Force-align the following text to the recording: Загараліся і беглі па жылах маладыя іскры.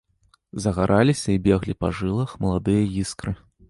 Загараліся 0.65 1.35
і 1.37 1.43
беглі 1.51 1.77
па 1.81 1.95
жылах 2.01 2.37
маладыя 2.47 2.93
іскры. 3.05 3.41